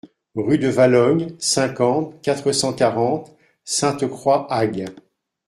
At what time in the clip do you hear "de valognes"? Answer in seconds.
0.57-1.35